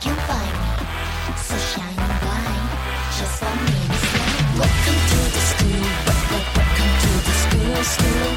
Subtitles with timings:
[0.00, 1.36] can find me.
[1.36, 2.70] So shining bright,
[3.18, 4.30] just for me to say.
[4.58, 5.82] Welcome to the school.
[6.06, 8.30] wel- wel- Welcome to the school, school.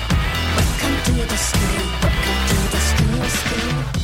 [0.58, 1.84] Welcome to the school.
[2.04, 4.03] Welcome to the school, school.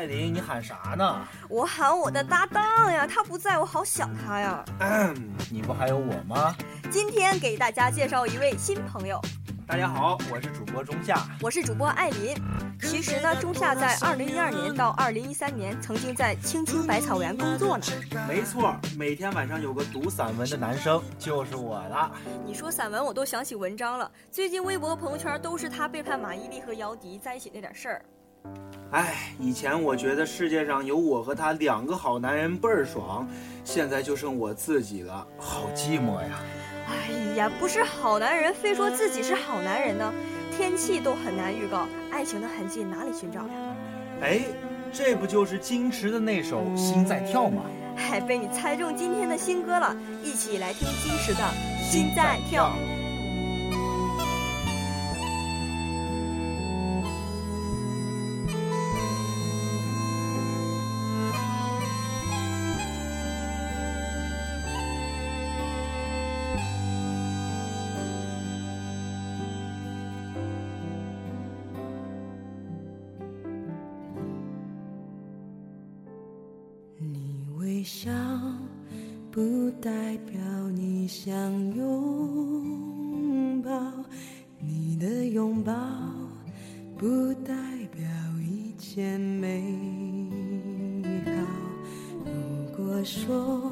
[0.00, 1.20] 艾琳，你喊啥呢？
[1.46, 4.64] 我喊我的搭档呀，他不在我好想他呀。
[5.50, 6.56] 你不还有我吗？
[6.90, 9.20] 今天给大家介绍一位新朋友，
[9.66, 11.28] 大家好，我是主播钟夏。
[11.42, 12.34] 我是主播艾琳。
[12.80, 17.84] 其实呢，中夏在二零一二年到二零一三年曾经在青青百草园工作呢。
[18.26, 22.10] 没错，每天晚上有个读散文的男生就是我了。
[22.46, 24.10] 你说散文，我都想起文章了。
[24.30, 28.02] 最近微博、朋友圈都是他背叛马伊琍和姚笛在一起那点事儿。
[28.90, 33.28] 哎，以前我觉得世界上有我和他两个好男人倍儿爽，
[33.64, 36.40] 现在就剩我自己了，好寂寞呀。
[36.88, 40.12] 哎呀，不是好男人，非说自己是好男人呢。
[40.56, 43.54] 天气都很难预告，爱情的痕迹哪里寻找呀？
[44.20, 44.40] 哎，
[44.92, 47.62] 这不就是金池的那首《心在跳》吗？
[47.96, 51.40] 嗨，被你猜中今天的新歌了，一起来听金池的
[51.90, 52.72] 《心在跳》。
[79.32, 80.40] 不代表
[80.74, 81.32] 你想
[81.76, 83.70] 拥抱，
[84.58, 85.72] 你的拥抱
[86.98, 87.54] 不代
[87.92, 88.02] 表
[88.40, 89.62] 一切美
[91.26, 91.30] 好。
[92.24, 92.32] 如
[92.76, 93.62] 果说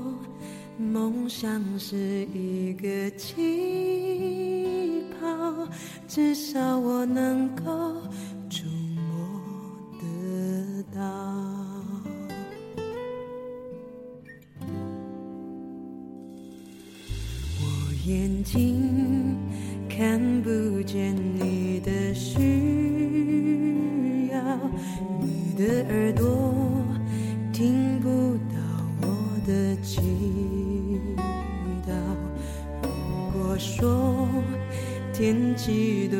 [0.78, 5.26] 梦想是一个气泡，
[6.06, 6.67] 至少
[18.08, 19.36] 眼睛
[19.86, 22.38] 看不见你的需
[24.32, 24.40] 要，
[25.20, 26.54] 你的耳朵
[27.52, 28.08] 听不
[28.48, 28.56] 到
[29.02, 29.06] 我
[29.46, 30.00] 的祈
[31.86, 31.92] 祷。
[32.82, 32.88] 如
[33.38, 34.26] 果说
[35.12, 36.16] 天气都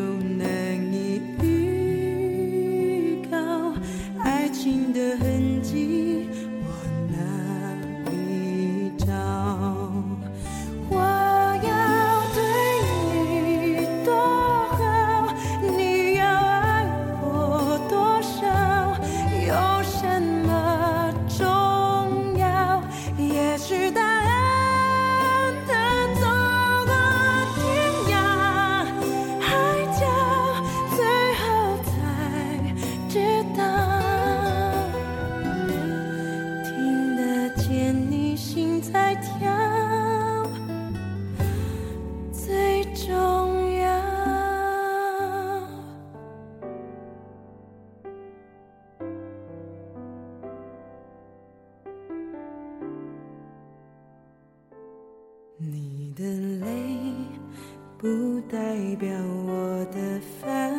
[58.00, 58.06] 不
[58.42, 58.58] 代
[58.94, 59.10] 表
[59.44, 60.72] 我的烦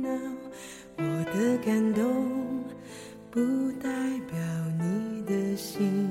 [0.00, 0.08] 恼，
[0.96, 2.64] 我的感动
[3.30, 3.38] 不
[3.72, 3.90] 代
[4.26, 4.38] 表
[4.80, 6.08] 你的心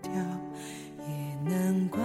[0.00, 0.12] 跳，
[1.00, 2.00] 也难怪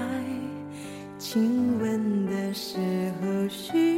[1.20, 2.80] 亲吻的时
[3.22, 3.91] 候需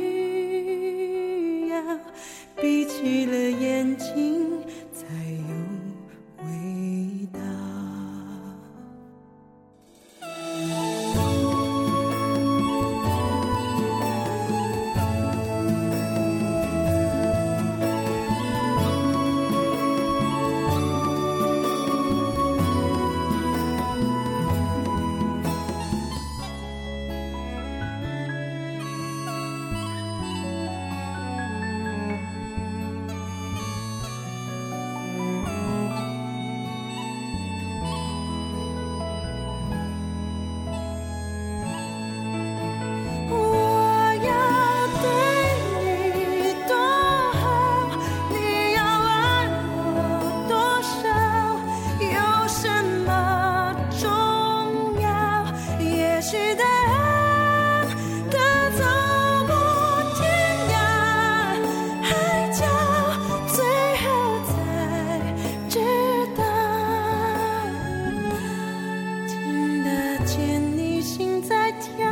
[70.25, 72.09] 见你心在跳。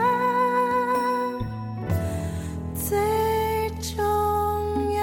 [2.76, 4.04] 最重
[4.94, 5.02] 要。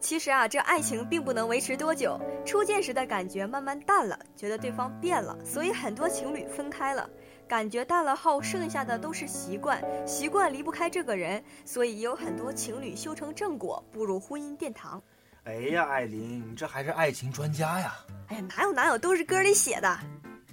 [0.00, 7.08] 其实啊，这爱情并不能维持多久，初见时的感觉慢慢淡了，觉得对方变了，所以很多情侣分开了，
[7.46, 15.00] 感觉淡了后剩下的都是习惯，习惯离不开这个人，所以也有很多情侣修成正果，步入婚姻殿堂。
[15.48, 17.94] 哎呀，艾琳，你这还是爱情专家呀！
[18.26, 19.98] 哎呀，哪有哪有，都是歌里写的。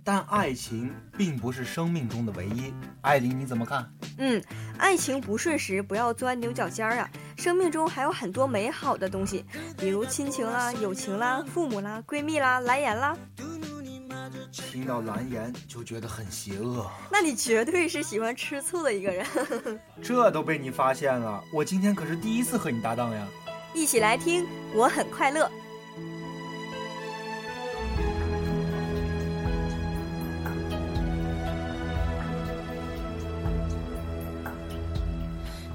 [0.06, 2.74] 但爱情并不是生命中的唯一。
[3.02, 3.92] 艾琳，你怎么看？
[4.20, 4.42] 嗯，
[4.78, 7.10] 爱情不顺时不要钻牛角尖儿啊！
[7.36, 9.44] 生命中还有很多美好的东西，
[9.78, 13.18] 比如亲情啦、友情啦、父母啦、闺蜜啦、蓝颜啦。
[14.54, 19.28] 听到蓝颜就觉得很邪恶，那你绝对是喜欢吃醋的一个人。
[20.02, 21.44] 这都被你发现了。
[21.54, 23.28] 我今天可是第一次和你搭档呀！
[23.76, 25.52] 一起来听，我很快乐。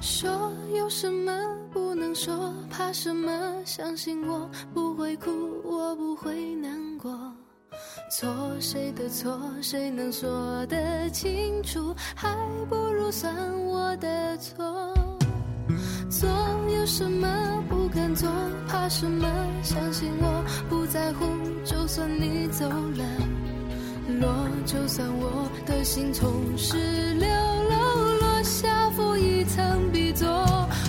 [0.00, 1.32] 说有什么
[1.72, 3.30] 不能说，怕什么？
[3.64, 5.30] 相信我不会哭，
[5.62, 7.16] 我不会难过。
[8.10, 11.94] 错谁的错，谁能说得清楚？
[12.16, 12.34] 还
[12.68, 13.32] 不如算
[13.66, 14.64] 我的错。
[16.10, 16.28] 做
[16.80, 17.28] 有什么
[17.68, 18.26] 不敢做，
[18.66, 19.28] 怕什么？
[19.62, 21.26] 相信我不在乎，
[21.62, 23.04] 就算你走了，
[24.18, 26.78] 落就算我的心从十
[27.16, 30.26] 六楼落下负一层 B 座，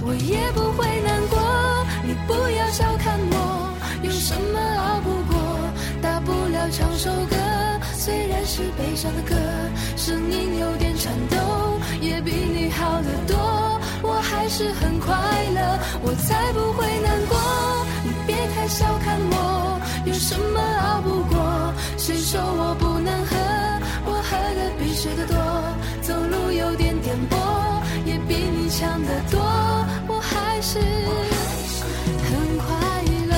[0.02, 1.38] 我也不会难过。
[2.06, 5.38] 你不要小看我，有什么熬不过？
[6.02, 7.36] 大不了唱首歌，
[7.96, 9.36] 虽然是悲伤的歌，
[9.98, 11.38] 声音有点颤抖，
[12.00, 13.61] 也比你好得多。
[14.54, 15.16] 是很快
[15.56, 17.40] 乐，我才不会难过。
[18.04, 21.74] 你别太小看我，有什么熬不过？
[21.98, 23.34] 谁说我不能喝？
[24.06, 25.38] 我喝的比谁的多，
[26.02, 27.34] 走路有点颠簸，
[28.06, 29.40] 也比你强得多。
[30.10, 30.80] 我还是
[32.28, 32.68] 很快
[33.32, 33.36] 乐。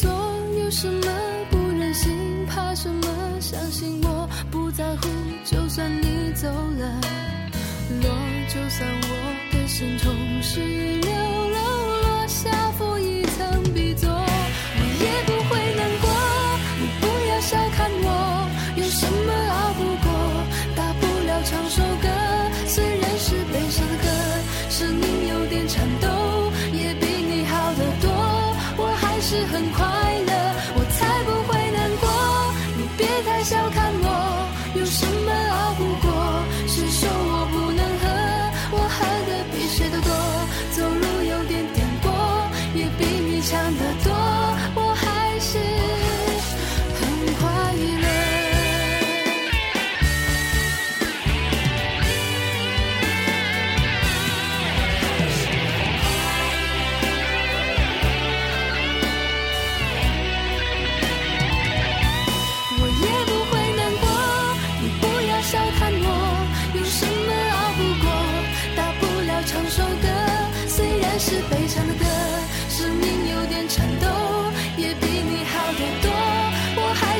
[0.00, 0.10] 总
[0.58, 1.06] 有什么
[1.52, 2.44] 不忍心？
[2.48, 3.06] 怕什么？
[3.38, 5.08] 相信我不在乎，
[5.44, 7.00] 就算你走了，
[8.00, 8.08] 落
[8.48, 9.08] 就算我
[9.52, 10.12] 的心从
[10.42, 11.58] 十六楼
[12.02, 16.04] 落下负一层壁座，我也不会难过。
[16.80, 20.06] 你不要小看我，有什么熬不过？
[20.76, 22.08] 大不了唱首歌，
[22.66, 24.08] 虽然是悲伤的歌，
[24.70, 26.08] 声音有点颤抖，
[26.72, 28.10] 也比你好得多。
[28.78, 29.84] 我还是很快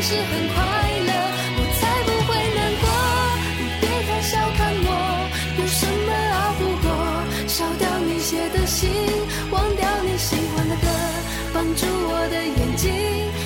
[0.03, 0.59] 是很快
[1.07, 1.13] 乐，
[1.55, 2.85] 我才不会难过。
[3.57, 4.91] 你别太小看我，
[5.57, 6.91] 有什么熬不过？
[7.47, 8.91] 烧掉你写的信，
[9.53, 10.89] 忘掉你喜欢的歌，
[11.55, 12.91] 绑住我的眼睛，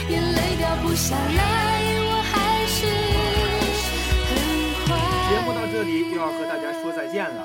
[0.08, 2.88] 眼泪掉不下来，我还是
[4.32, 4.32] 很
[4.86, 4.96] 快。
[5.28, 7.44] 节目到这里又要和大家说再见了。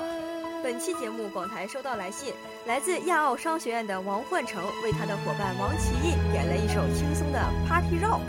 [0.62, 2.32] 本期节目，广台收到来信，
[2.64, 7.38] 来自亚奥商学院的王焕成为他的伙伴王奇艺点了一首轻松的
[7.68, 8.24] Party Rock，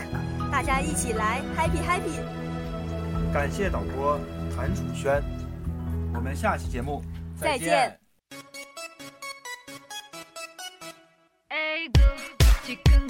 [0.53, 2.21] 大家一起来 Happy Happy。
[3.33, 4.19] 感谢导播
[4.55, 5.23] 谭楚轩，
[6.13, 7.03] 我们下期节目
[7.39, 7.97] 再见。
[11.49, 11.99] 에이구
[12.65, 13.07] 지끈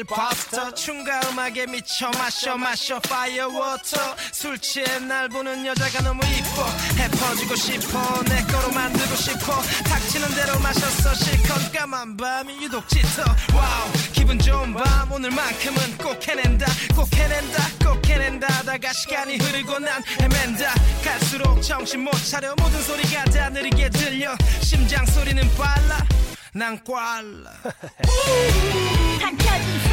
[0.00, 0.74] 길 파스터.
[0.74, 2.98] 춤과 음악에 미쳐 마셔 마셔.
[3.00, 6.66] 파이어 워터 술 취해 날 보는 여자가 너무 이뻐.
[6.96, 8.22] 해퍼지고 싶어.
[8.24, 9.60] 내 거로 만들고 싶어.
[9.84, 11.14] 닥치는 대로 마셨어.
[11.14, 13.24] 실컷 까만 밤이 유독 짙어.
[13.54, 13.92] 와우.
[14.14, 15.12] 기분 좋은 밤.
[15.12, 16.66] 오늘만큼은 꼭 해낸다.
[16.96, 17.62] 꼭 해낸다.
[17.84, 18.46] 꼭 해낸다.
[18.62, 20.74] 다가 시간이 흐르고 난 헤맨다.
[21.04, 22.54] 갈수록 정신 못 차려.
[22.56, 24.34] 모든 소리가 다 느리게 들려.
[24.62, 26.06] 심장 소리는 빨라.
[26.52, 27.52] 난 꽐라